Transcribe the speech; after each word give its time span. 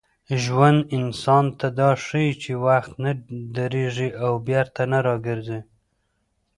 ژوند 0.43 0.79
انسان 0.99 1.45
ته 1.59 1.67
دا 1.79 1.89
ښيي 2.03 2.31
چي 2.41 2.51
وخت 2.65 2.91
نه 3.03 3.11
درېږي 3.55 4.09
او 4.23 4.31
بېرته 4.47 4.81
نه 4.91 4.99
راګرځي. 5.07 5.59